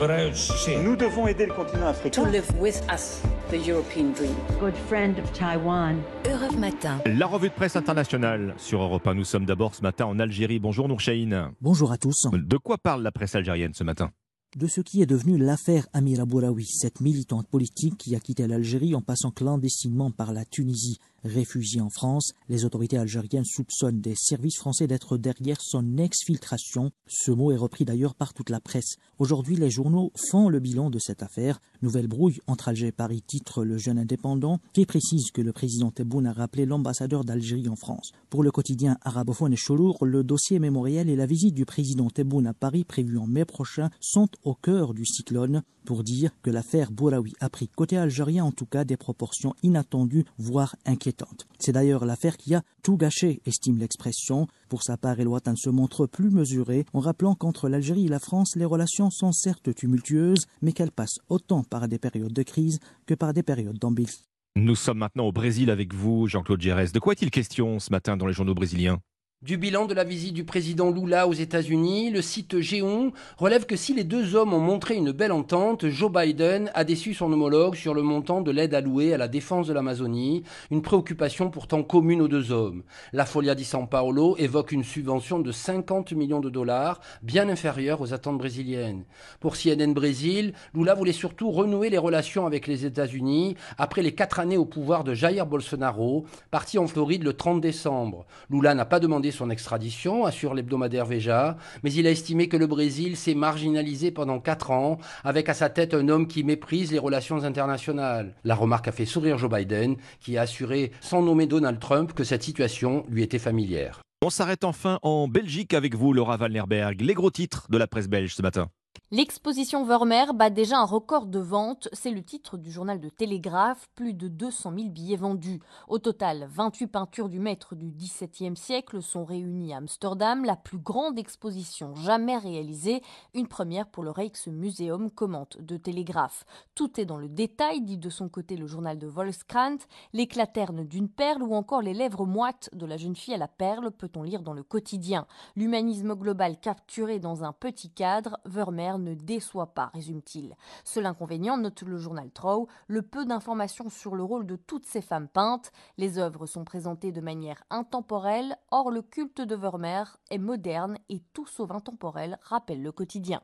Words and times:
Nous 0.00 0.96
devons 0.96 1.26
aider 1.26 1.44
le 1.44 1.52
continent 1.52 1.88
africain. 1.88 2.22
To 2.22 2.30
live 2.30 2.50
with 2.58 2.80
us, 2.90 3.20
the 3.50 3.68
European 3.68 4.12
dream. 4.14 4.34
Good 4.58 4.74
friend 4.88 5.18
of 5.18 5.30
Taiwan. 5.34 5.96
Europe 6.24 6.56
Matin. 6.56 7.02
La 7.04 7.26
revue 7.26 7.50
de 7.50 7.54
presse 7.54 7.76
internationale 7.76 8.54
sur 8.56 8.80
Europe 8.80 9.06
1. 9.06 9.12
Nous 9.12 9.24
sommes 9.24 9.44
d'abord 9.44 9.74
ce 9.74 9.82
matin 9.82 10.06
en 10.06 10.18
Algérie. 10.18 10.58
Bonjour 10.58 10.88
Nourchaïn. 10.88 11.52
Bonjour 11.60 11.92
à 11.92 11.98
tous. 11.98 12.28
De 12.32 12.56
quoi 12.56 12.78
parle 12.78 13.02
la 13.02 13.12
presse 13.12 13.34
algérienne 13.34 13.74
ce 13.74 13.84
matin? 13.84 14.10
De 14.56 14.66
ce 14.66 14.80
qui 14.80 15.00
est 15.00 15.06
devenu 15.06 15.38
l'affaire 15.38 15.86
Amira 15.92 16.24
Bouraoui, 16.24 16.66
cette 16.66 17.00
militante 17.00 17.46
politique 17.46 17.96
qui 17.96 18.16
a 18.16 18.20
quitté 18.20 18.48
l'Algérie 18.48 18.96
en 18.96 19.00
passant 19.00 19.30
clandestinement 19.30 20.10
par 20.10 20.32
la 20.32 20.44
Tunisie. 20.44 20.98
Réfugiée 21.22 21.82
en 21.82 21.90
France, 21.90 22.32
les 22.48 22.64
autorités 22.64 22.96
algériennes 22.96 23.44
soupçonnent 23.44 24.00
des 24.00 24.14
services 24.16 24.56
français 24.56 24.86
d'être 24.86 25.18
derrière 25.18 25.60
son 25.60 25.98
exfiltration. 25.98 26.92
Ce 27.06 27.30
mot 27.30 27.52
est 27.52 27.56
repris 27.56 27.84
d'ailleurs 27.84 28.14
par 28.14 28.32
toute 28.32 28.48
la 28.48 28.58
presse. 28.58 28.96
Aujourd'hui, 29.18 29.56
les 29.56 29.70
journaux 29.70 30.12
font 30.30 30.48
le 30.48 30.60
bilan 30.60 30.88
de 30.88 30.98
cette 30.98 31.22
affaire. 31.22 31.60
Nouvelle 31.82 32.08
brouille 32.08 32.40
entre 32.46 32.68
Alger 32.68 32.86
et 32.86 32.92
Paris, 32.92 33.22
titre 33.26 33.64
le 33.64 33.76
jeune 33.76 33.98
indépendant, 33.98 34.60
qui 34.72 34.86
précise 34.86 35.30
que 35.30 35.42
le 35.42 35.52
président 35.52 35.90
Tebboune 35.90 36.26
a 36.26 36.32
rappelé 36.32 36.64
l'ambassadeur 36.64 37.22
d'Algérie 37.24 37.68
en 37.68 37.76
France. 37.76 38.12
Pour 38.30 38.42
le 38.42 38.50
quotidien 38.50 38.96
arabophone 39.02 39.52
et 39.52 39.56
Cholour, 39.56 39.98
le 40.06 40.24
dossier 40.24 40.58
mémoriel 40.58 41.10
et 41.10 41.16
la 41.16 41.26
visite 41.26 41.54
du 41.54 41.66
président 41.66 42.08
Tebboune 42.08 42.46
à 42.46 42.54
Paris 42.54 42.84
prévue 42.84 43.18
en 43.18 43.26
mai 43.26 43.44
prochain 43.44 43.90
sont 44.00 44.28
au 44.44 44.54
cœur 44.54 44.94
du 44.94 45.04
cyclone 45.04 45.62
pour 45.84 46.02
dire 46.04 46.30
que 46.42 46.50
l'affaire 46.50 46.90
Bouraoui 46.90 47.34
a 47.40 47.48
pris 47.48 47.68
côté 47.68 47.96
algérien 47.96 48.44
en 48.44 48.52
tout 48.52 48.66
cas 48.66 48.84
des 48.84 48.96
proportions 48.96 49.54
inattendues, 49.62 50.24
voire 50.38 50.76
inquiétantes. 50.86 51.46
C'est 51.58 51.72
d'ailleurs 51.72 52.04
l'affaire 52.04 52.36
qui 52.36 52.54
a 52.54 52.62
tout 52.82 52.96
gâché, 52.96 53.40
estime 53.46 53.78
l'expression. 53.78 54.46
Pour 54.68 54.82
sa 54.82 54.96
part, 54.96 55.18
Elouatan 55.18 55.56
se 55.56 55.70
montre 55.70 56.06
plus 56.06 56.30
mesuré 56.30 56.84
en 56.92 57.00
rappelant 57.00 57.34
qu'entre 57.34 57.68
l'Algérie 57.68 58.06
et 58.06 58.10
la 58.10 58.18
France, 58.18 58.56
les 58.56 58.64
relations 58.64 59.10
sont 59.10 59.32
certes 59.32 59.74
tumultueuses, 59.74 60.46
mais 60.62 60.72
qu'elles 60.72 60.92
passent 60.92 61.20
autant 61.28 61.62
par 61.62 61.88
des 61.88 61.98
périodes 61.98 62.32
de 62.32 62.42
crise 62.42 62.78
que 63.06 63.14
par 63.14 63.32
des 63.32 63.42
périodes 63.42 63.78
d'embellie. 63.78 64.24
Nous 64.56 64.74
sommes 64.74 64.98
maintenant 64.98 65.26
au 65.26 65.32
Brésil 65.32 65.70
avec 65.70 65.94
vous, 65.94 66.26
Jean-Claude 66.26 66.60
Gérès. 66.60 66.92
De 66.92 66.98
quoi 66.98 67.12
est-il 67.12 67.30
question 67.30 67.78
ce 67.78 67.90
matin 67.90 68.16
dans 68.16 68.26
les 68.26 68.32
journaux 68.32 68.54
brésiliens? 68.54 69.00
Du 69.42 69.56
bilan 69.56 69.86
de 69.86 69.94
la 69.94 70.04
visite 70.04 70.34
du 70.34 70.44
président 70.44 70.90
Lula 70.90 71.26
aux 71.26 71.32
États-Unis, 71.32 72.10
le 72.10 72.20
site 72.20 72.60
Géon 72.60 73.10
relève 73.38 73.64
que 73.64 73.74
si 73.74 73.94
les 73.94 74.04
deux 74.04 74.34
hommes 74.34 74.52
ont 74.52 74.60
montré 74.60 74.96
une 74.96 75.12
belle 75.12 75.32
entente, 75.32 75.88
Joe 75.88 76.12
Biden 76.12 76.70
a 76.74 76.84
déçu 76.84 77.14
son 77.14 77.32
homologue 77.32 77.74
sur 77.74 77.94
le 77.94 78.02
montant 78.02 78.42
de 78.42 78.50
l'aide 78.50 78.74
allouée 78.74 79.14
à 79.14 79.16
la 79.16 79.28
défense 79.28 79.66
de 79.66 79.72
l'Amazonie, 79.72 80.42
une 80.70 80.82
préoccupation 80.82 81.48
pourtant 81.48 81.82
commune 81.82 82.20
aux 82.20 82.28
deux 82.28 82.52
hommes. 82.52 82.82
La 83.14 83.24
Folia 83.24 83.54
di 83.54 83.64
San 83.64 83.88
Paolo 83.88 84.36
évoque 84.36 84.72
une 84.72 84.84
subvention 84.84 85.38
de 85.38 85.52
50 85.52 86.12
millions 86.12 86.40
de 86.40 86.50
dollars, 86.50 87.00
bien 87.22 87.48
inférieure 87.48 88.02
aux 88.02 88.12
attentes 88.12 88.36
brésiliennes. 88.36 89.04
Pour 89.40 89.56
CNN 89.56 89.94
Brésil, 89.94 90.52
Lula 90.74 90.92
voulait 90.92 91.12
surtout 91.12 91.50
renouer 91.50 91.88
les 91.88 91.96
relations 91.96 92.44
avec 92.44 92.66
les 92.66 92.84
États-Unis 92.84 93.56
après 93.78 94.02
les 94.02 94.14
quatre 94.14 94.38
années 94.38 94.58
au 94.58 94.66
pouvoir 94.66 95.02
de 95.02 95.14
Jair 95.14 95.46
Bolsonaro, 95.46 96.26
parti 96.50 96.76
en 96.76 96.86
Floride 96.86 97.24
le 97.24 97.32
30 97.32 97.62
décembre. 97.62 98.26
Lula 98.50 98.74
n'a 98.74 98.84
pas 98.84 99.00
demandé 99.00 99.29
son 99.30 99.50
extradition, 99.50 100.24
assure 100.24 100.54
l'hebdomadaire 100.54 101.06
Veja, 101.06 101.56
mais 101.82 101.92
il 101.92 102.06
a 102.06 102.10
estimé 102.10 102.48
que 102.48 102.56
le 102.56 102.66
Brésil 102.66 103.16
s'est 103.16 103.34
marginalisé 103.34 104.10
pendant 104.10 104.40
quatre 104.40 104.70
ans, 104.70 104.98
avec 105.24 105.48
à 105.48 105.54
sa 105.54 105.68
tête 105.68 105.94
un 105.94 106.08
homme 106.08 106.26
qui 106.26 106.44
méprise 106.44 106.92
les 106.92 106.98
relations 106.98 107.44
internationales. 107.44 108.34
La 108.44 108.54
remarque 108.54 108.88
a 108.88 108.92
fait 108.92 109.06
sourire 109.06 109.38
Joe 109.38 109.50
Biden, 109.50 109.96
qui 110.20 110.38
a 110.38 110.42
assuré, 110.42 110.92
sans 111.00 111.22
nommer 111.22 111.46
Donald 111.46 111.78
Trump, 111.78 112.12
que 112.12 112.24
cette 112.24 112.42
situation 112.42 113.04
lui 113.08 113.22
était 113.22 113.38
familière. 113.38 114.00
On 114.22 114.30
s'arrête 114.30 114.64
enfin 114.64 114.98
en 115.02 115.28
Belgique 115.28 115.72
avec 115.72 115.94
vous, 115.94 116.12
Laura 116.12 116.36
Walnerberg. 116.36 117.00
Les 117.00 117.14
gros 117.14 117.30
titres 117.30 117.66
de 117.70 117.78
la 117.78 117.86
presse 117.86 118.08
belge 118.08 118.34
ce 118.34 118.42
matin. 118.42 118.68
L'exposition 119.12 119.84
Vermeer 119.84 120.34
bat 120.34 120.50
déjà 120.50 120.78
un 120.78 120.84
record 120.84 121.26
de 121.26 121.40
vente, 121.40 121.88
c'est 121.92 122.12
le 122.12 122.22
titre 122.22 122.56
du 122.56 122.70
journal 122.70 123.00
de 123.00 123.08
Télégraphe, 123.08 123.88
plus 123.96 124.14
de 124.14 124.28
200 124.28 124.72
000 124.76 124.88
billets 124.90 125.16
vendus. 125.16 125.58
Au 125.88 125.98
total, 125.98 126.46
28 126.48 126.86
peintures 126.86 127.28
du 127.28 127.40
maître 127.40 127.74
du 127.74 127.90
XVIIe 127.90 128.56
siècle 128.56 129.02
sont 129.02 129.24
réunies 129.24 129.74
à 129.74 129.78
Amsterdam, 129.78 130.44
la 130.44 130.54
plus 130.54 130.78
grande 130.78 131.18
exposition 131.18 131.92
jamais 131.96 132.38
réalisée, 132.38 133.02
une 133.34 133.48
première 133.48 133.88
pour 133.88 134.04
le 134.04 134.12
Rijksmuseum, 134.12 135.10
commente 135.10 135.60
de 135.60 135.76
Télégraphe. 135.76 136.46
Tout 136.76 137.00
est 137.00 137.04
dans 137.04 137.18
le 137.18 137.28
détail, 137.28 137.80
dit 137.80 137.98
de 137.98 138.10
son 138.10 138.28
côté 138.28 138.56
le 138.56 138.68
journal 138.68 138.96
de 138.96 139.08
Volkskrant, 139.08 139.78
l'éclaterne 140.12 140.84
d'une 140.84 141.08
perle 141.08 141.42
ou 141.42 141.56
encore 141.56 141.82
les 141.82 141.94
lèvres 141.94 142.26
moites 142.26 142.70
de 142.74 142.86
la 142.86 142.96
jeune 142.96 143.16
fille 143.16 143.34
à 143.34 143.38
la 143.38 143.48
perle, 143.48 143.90
peut-on 143.90 144.22
lire 144.22 144.42
dans 144.42 144.54
le 144.54 144.62
quotidien. 144.62 145.26
L'humanisme 145.56 146.14
global 146.14 146.60
capturé 146.60 147.18
dans 147.18 147.42
un 147.42 147.52
petit 147.52 147.90
cadre, 147.90 148.38
Vermeer 148.44 148.99
ne 149.00 149.14
déçoit 149.14 149.74
pas, 149.74 149.90
résume-t-il. 149.94 150.56
Seul 150.84 151.06
inconvénient, 151.06 151.56
note 151.56 151.82
le 151.82 151.98
journal 151.98 152.30
Trow, 152.30 152.68
le 152.86 153.02
peu 153.02 153.24
d'informations 153.24 153.90
sur 153.90 154.14
le 154.14 154.22
rôle 154.22 154.46
de 154.46 154.56
toutes 154.56 154.86
ces 154.86 155.02
femmes 155.02 155.28
peintes. 155.28 155.72
Les 155.98 156.18
œuvres 156.18 156.46
sont 156.46 156.64
présentées 156.64 157.12
de 157.12 157.20
manière 157.20 157.62
intemporelle, 157.70 158.56
or 158.70 158.90
le 158.90 159.02
culte 159.02 159.40
de 159.40 159.56
Vermeer 159.56 160.04
est 160.30 160.38
moderne 160.38 160.98
et 161.08 161.22
tout 161.32 161.46
sauf 161.46 161.70
intemporel, 161.70 162.38
rappelle 162.42 162.82
le 162.82 162.92
quotidien. 162.92 163.40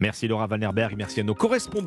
Merci 0.00 0.28
Laura 0.28 0.48
merci 0.96 1.20
à 1.20 1.22
nos 1.22 1.34
correspondants. 1.34 1.78